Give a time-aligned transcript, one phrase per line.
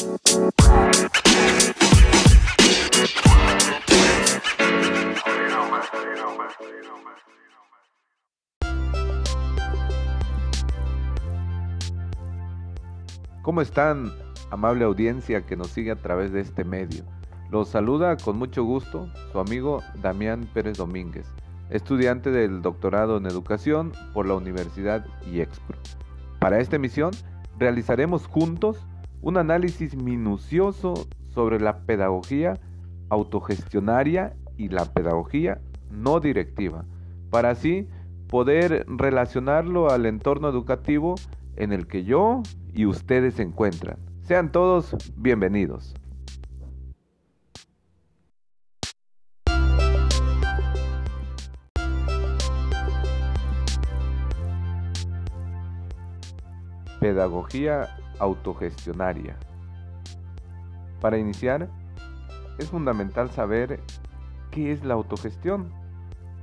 [0.00, 0.16] ¿Cómo
[13.60, 14.10] están,
[14.50, 17.04] amable audiencia que nos sigue a través de este medio?
[17.50, 21.26] Los saluda con mucho gusto su amigo Damián Pérez Domínguez,
[21.68, 25.76] estudiante del doctorado en educación por la Universidad IEXPRO.
[26.38, 27.10] Para esta emisión
[27.58, 28.86] realizaremos juntos
[29.22, 30.94] un análisis minucioso
[31.34, 32.58] sobre la pedagogía
[33.08, 35.60] autogestionaria y la pedagogía
[35.90, 36.84] no directiva,
[37.30, 37.88] para así
[38.28, 41.16] poder relacionarlo al entorno educativo
[41.56, 43.98] en el que yo y ustedes se encuentran.
[44.22, 45.94] Sean todos bienvenidos.
[57.00, 57.88] Pedagogía
[58.20, 59.36] autogestionaria.
[61.00, 61.68] Para iniciar,
[62.58, 63.80] es fundamental saber
[64.50, 65.72] qué es la autogestión.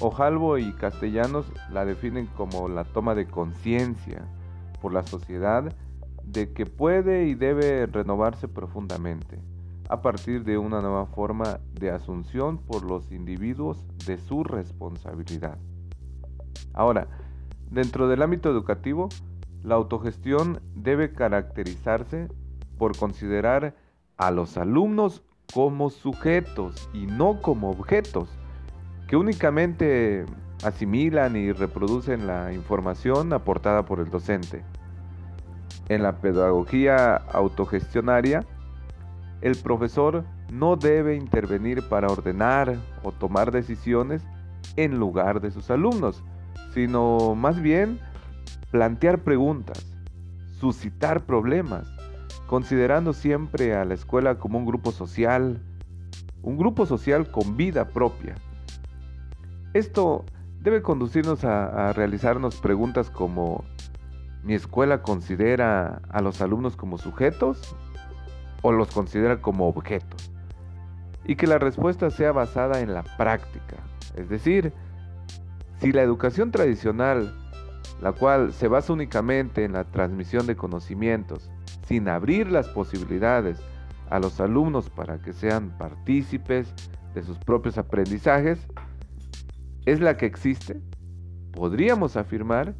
[0.00, 4.22] Ojalvo y Castellanos la definen como la toma de conciencia
[4.80, 5.74] por la sociedad
[6.24, 9.40] de que puede y debe renovarse profundamente
[9.88, 15.58] a partir de una nueva forma de asunción por los individuos de su responsabilidad.
[16.72, 17.08] Ahora,
[17.70, 19.08] dentro del ámbito educativo,
[19.62, 22.28] la autogestión debe caracterizarse
[22.78, 23.74] por considerar
[24.16, 28.28] a los alumnos como sujetos y no como objetos,
[29.06, 30.24] que únicamente
[30.64, 34.64] asimilan y reproducen la información aportada por el docente.
[35.88, 38.44] En la pedagogía autogestionaria,
[39.40, 44.22] el profesor no debe intervenir para ordenar o tomar decisiones
[44.76, 46.22] en lugar de sus alumnos,
[46.72, 47.98] sino más bien
[48.72, 49.86] plantear preguntas,
[50.58, 51.86] suscitar problemas,
[52.46, 55.60] considerando siempre a la escuela como un grupo social,
[56.42, 58.34] un grupo social con vida propia.
[59.74, 60.24] Esto
[60.62, 63.64] debe conducirnos a, realizarnos preguntas como
[64.42, 67.76] ¿Mi escuela considera a los alumnos como sujetos
[68.62, 70.32] o los considera como objetos?
[71.24, 73.76] Y que la respuesta sea basada en la práctica.
[74.16, 74.72] Es decir,
[75.78, 77.32] si la educación tradicional,
[78.00, 81.50] la cual se basa únicamente en la transmisión de conocimientos,
[81.86, 83.60] sin abrir las posibilidades
[84.10, 86.72] a los alumnos para que sean partícipes
[87.14, 88.66] de sus propios aprendizajes,
[89.86, 90.80] es la que existe,
[91.52, 92.74] podríamos afirmar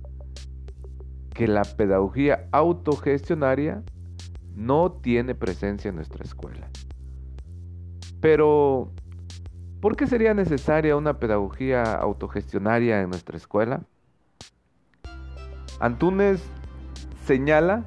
[1.35, 3.83] que la pedagogía autogestionaria
[4.55, 6.69] no tiene presencia en nuestra escuela.
[8.21, 8.93] Pero,
[9.81, 13.83] ¿por qué sería necesaria una pedagogía autogestionaria en nuestra escuela?
[15.83, 16.41] Antunes
[17.27, 17.83] señala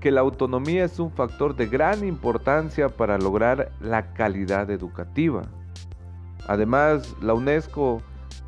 [0.00, 5.42] que la autonomía es un factor de gran importancia para lograr la calidad educativa.
[6.48, 8.00] Además, la UNESCO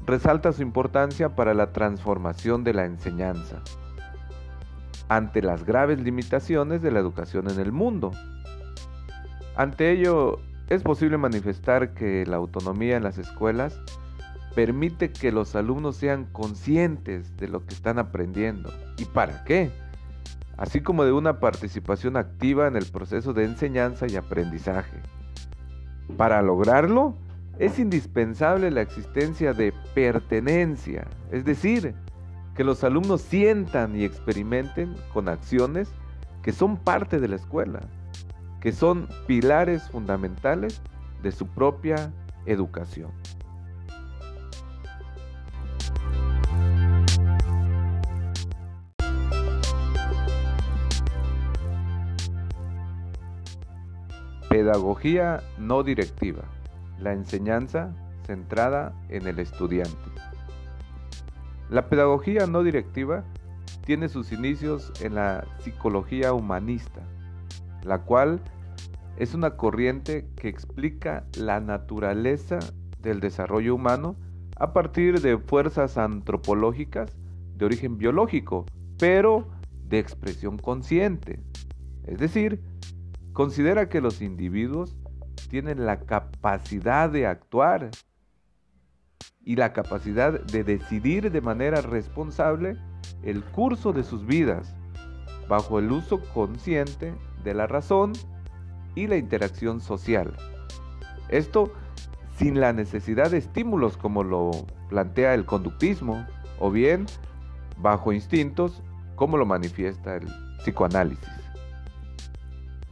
[0.06, 3.60] resalta su importancia para la transformación de la enseñanza
[5.10, 8.12] ante las graves limitaciones de la educación en el mundo.
[9.56, 10.38] Ante ello,
[10.70, 13.78] es posible manifestar que la autonomía en las escuelas
[14.58, 19.70] permite que los alumnos sean conscientes de lo que están aprendiendo y para qué,
[20.56, 24.96] así como de una participación activa en el proceso de enseñanza y aprendizaje.
[26.16, 27.14] Para lograrlo,
[27.60, 31.94] es indispensable la existencia de pertenencia, es decir,
[32.56, 35.88] que los alumnos sientan y experimenten con acciones
[36.42, 37.78] que son parte de la escuela,
[38.60, 40.82] que son pilares fundamentales
[41.22, 42.12] de su propia
[42.44, 43.12] educación.
[54.68, 56.42] Pedagogía no directiva.
[57.00, 57.90] La enseñanza
[58.26, 60.10] centrada en el estudiante.
[61.70, 63.24] La pedagogía no directiva
[63.86, 67.00] tiene sus inicios en la psicología humanista,
[67.82, 68.42] la cual
[69.16, 72.58] es una corriente que explica la naturaleza
[73.00, 74.16] del desarrollo humano
[74.56, 77.16] a partir de fuerzas antropológicas
[77.56, 78.66] de origen biológico,
[78.98, 79.48] pero
[79.88, 81.40] de expresión consciente.
[82.06, 82.60] Es decir,
[83.38, 84.96] considera que los individuos
[85.48, 87.88] tienen la capacidad de actuar
[89.44, 92.76] y la capacidad de decidir de manera responsable
[93.22, 94.74] el curso de sus vidas,
[95.48, 97.14] bajo el uso consciente
[97.44, 98.10] de la razón
[98.96, 100.34] y la interacción social.
[101.28, 101.72] Esto
[102.38, 104.50] sin la necesidad de estímulos como lo
[104.88, 106.26] plantea el conductismo,
[106.58, 107.06] o bien
[107.76, 108.82] bajo instintos
[109.14, 110.26] como lo manifiesta el
[110.58, 111.37] psicoanálisis.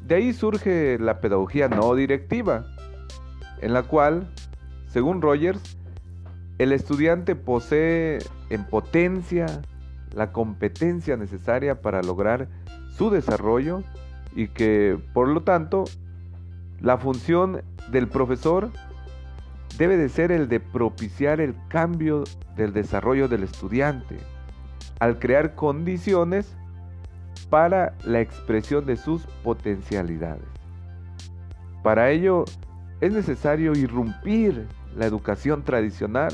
[0.07, 2.65] De ahí surge la pedagogía no directiva,
[3.61, 4.29] en la cual,
[4.87, 5.77] según Rogers,
[6.59, 8.19] el estudiante posee
[8.49, 9.47] en potencia
[10.15, 12.47] la competencia necesaria para lograr
[12.97, 13.83] su desarrollo
[14.37, 15.85] y que, por lo tanto,
[16.81, 18.71] la función del profesor
[19.77, 22.23] debe de ser el de propiciar el cambio
[22.55, 24.19] del desarrollo del estudiante,
[25.01, 26.57] al crear condiciones
[27.51, 30.47] para la expresión de sus potencialidades.
[31.83, 32.45] Para ello
[33.01, 34.67] es necesario irrumpir
[34.97, 36.33] la educación tradicional,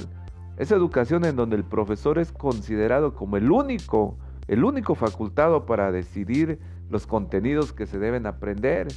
[0.56, 4.16] esa educación en donde el profesor es considerado como el único,
[4.48, 8.88] el único facultado para decidir los contenidos que se deben aprender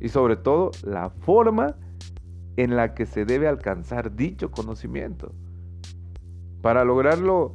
[0.00, 1.76] y sobre todo la forma
[2.56, 5.32] en la que se debe alcanzar dicho conocimiento.
[6.62, 7.54] Para lograrlo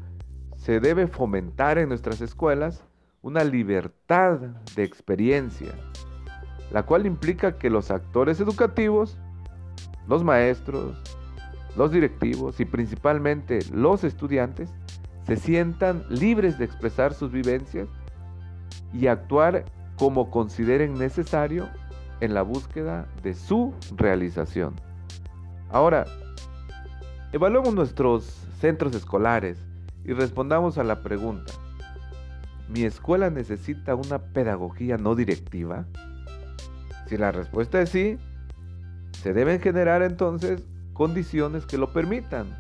[0.55, 2.85] se debe fomentar en nuestras escuelas
[3.23, 4.37] una libertad
[4.75, 5.71] de experiencia,
[6.71, 9.17] la cual implica que los actores educativos,
[10.07, 11.01] los maestros,
[11.77, 14.69] los directivos y principalmente los estudiantes
[15.25, 17.87] se sientan libres de expresar sus vivencias
[18.91, 19.65] y actuar
[19.97, 21.69] como consideren necesario
[22.19, 24.75] en la búsqueda de su realización.
[25.69, 26.05] Ahora,
[27.31, 28.25] evaluemos nuestros
[28.59, 29.57] centros escolares
[30.03, 31.53] y respondamos a la pregunta,
[32.69, 35.85] ¿mi escuela necesita una pedagogía no directiva?
[37.07, 38.17] Si la respuesta es sí,
[39.21, 40.63] se deben generar entonces
[40.93, 42.57] condiciones que lo permitan,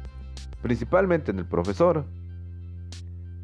[0.61, 2.05] principalmente en el profesor.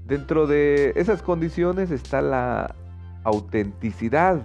[0.06, 2.76] Dentro de esas condiciones está la
[3.24, 4.42] autenticidad,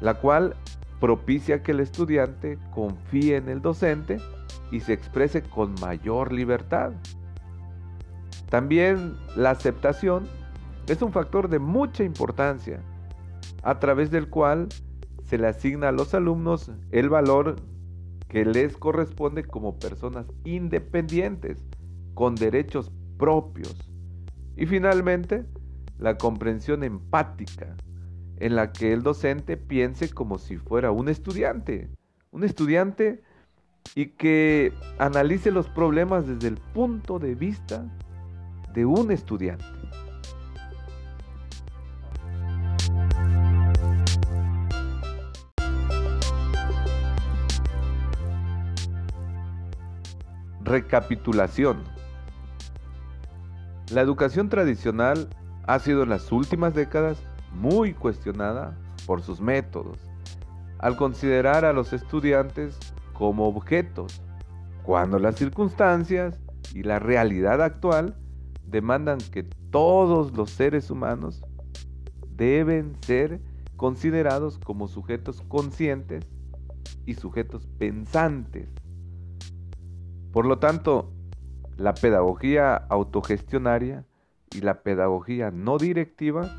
[0.00, 0.56] la cual
[1.00, 4.18] propicia que el estudiante confíe en el docente
[4.70, 6.92] y se exprese con mayor libertad.
[8.50, 10.28] También la aceptación
[10.88, 12.80] es un factor de mucha importancia,
[13.62, 14.68] a través del cual
[15.22, 17.56] se le asigna a los alumnos el valor
[18.28, 21.64] que les corresponde como personas independientes,
[22.14, 23.88] con derechos propios.
[24.56, 25.46] Y finalmente,
[25.98, 27.76] la comprensión empática,
[28.38, 31.88] en la que el docente piense como si fuera un estudiante,
[32.32, 33.22] un estudiante
[33.94, 37.86] y que analice los problemas desde el punto de vista
[38.72, 39.64] de un estudiante.
[50.62, 51.82] Recapitulación.
[53.90, 55.28] La educación tradicional
[55.66, 57.20] ha sido en las últimas décadas
[57.52, 58.76] muy cuestionada
[59.06, 59.98] por sus métodos,
[60.78, 62.78] al considerar a los estudiantes
[63.12, 64.22] como objetos,
[64.84, 66.38] cuando las circunstancias
[66.72, 68.16] y la realidad actual
[68.70, 71.42] demandan que todos los seres humanos
[72.36, 73.40] deben ser
[73.76, 76.26] considerados como sujetos conscientes
[77.06, 78.68] y sujetos pensantes.
[80.32, 81.12] Por lo tanto,
[81.76, 84.04] la pedagogía autogestionaria
[84.54, 86.50] y la pedagogía no directiva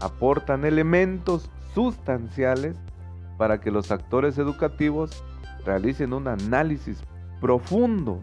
[0.00, 2.76] aportan elementos sustanciales
[3.38, 5.24] para que los actores educativos
[5.64, 7.02] realicen un análisis
[7.40, 8.20] profundo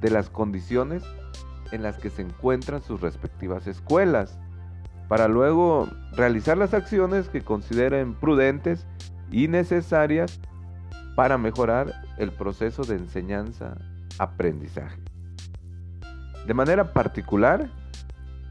[0.00, 1.02] de las condiciones
[1.72, 4.38] en las que se encuentran sus respectivas escuelas,
[5.08, 8.86] para luego realizar las acciones que consideren prudentes
[9.30, 10.40] y necesarias
[11.14, 15.00] para mejorar el proceso de enseñanza-aprendizaje.
[16.46, 17.70] De manera particular,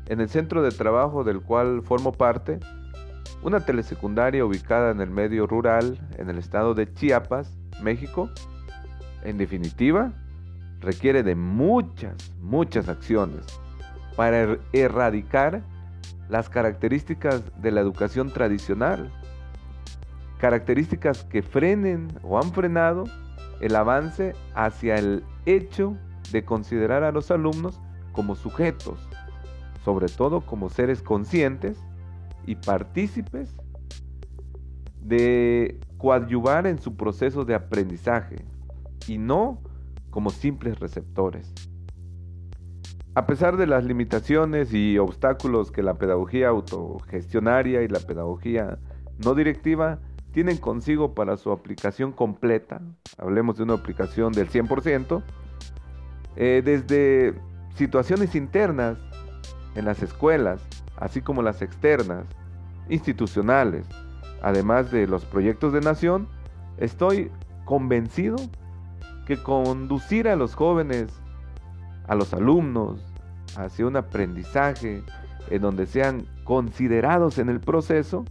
[0.08, 2.60] en el centro de trabajo del cual formo parte,
[3.44, 8.30] una telesecundaria ubicada en el medio rural en el estado de Chiapas, México,
[9.24, 10.14] en definitiva,
[10.86, 13.46] requiere de muchas, muchas acciones
[14.16, 15.64] para er-, erradicar
[16.30, 19.12] las características de la educación tradicional,
[20.38, 23.06] características que frenen o han frenado
[23.62, 25.98] el avance hacia el hecho
[26.32, 27.80] de considerar a los alumnos
[28.12, 29.00] como sujetos,
[29.84, 31.78] sobre todo como seres conscientes
[32.46, 33.56] y partícipes
[35.02, 38.38] de coadyuvar en su proceso de aprendizaje
[39.08, 39.60] y no
[40.16, 41.54] como simples receptores.
[43.16, 48.80] A pesar de las limitaciones y obstáculos que la pedagogía autogestionaria y la pedagogía
[49.26, 50.00] no directiva
[50.32, 52.82] tienen consigo para su aplicación completa,
[53.18, 55.22] hablemos de una aplicación del 100%,
[56.38, 57.34] eh, desde
[57.76, 58.98] situaciones internas
[59.76, 62.26] en las escuelas, así como las externas,
[62.88, 63.86] institucionales,
[64.42, 66.30] además de los proyectos de nación,
[66.78, 67.32] estoy
[67.66, 68.38] convencido
[69.26, 71.08] que conducir a los jóvenes,
[72.08, 73.00] a los alumnos,
[73.58, 75.04] hacia un aprendizaje
[75.50, 78.26] en donde sean considerados en el proceso,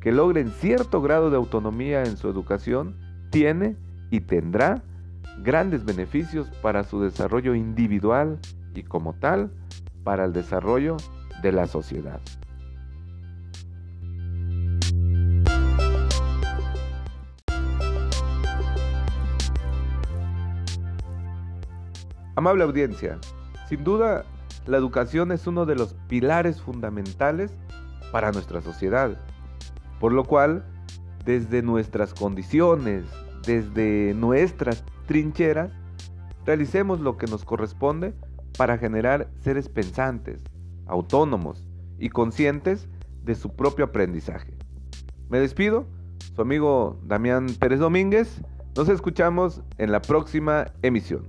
[0.00, 2.96] que logren cierto grado de autonomía en su educación
[3.30, 3.76] tiene
[4.10, 4.82] y tendrá
[5.42, 8.38] grandes beneficios para su desarrollo individual
[8.74, 9.50] y como tal
[10.04, 10.96] para el desarrollo
[11.42, 12.20] de la sociedad.
[22.36, 23.18] Amable audiencia,
[23.66, 24.26] sin duda
[24.66, 27.50] la educación es uno de los pilares fundamentales
[28.12, 29.18] para nuestra sociedad,
[30.00, 30.62] por lo cual
[31.24, 33.04] desde nuestras condiciones,
[33.46, 35.72] desde nuestras trincheras,
[36.44, 38.12] realicemos lo que nos corresponde
[38.58, 40.42] para generar seres pensantes,
[40.86, 41.66] autónomos
[41.98, 42.86] y conscientes
[43.24, 44.52] de su propio aprendizaje.
[45.30, 45.86] Me despido,
[46.34, 48.42] su amigo Damián Pérez Domínguez,
[48.76, 51.26] nos escuchamos en la próxima emisión.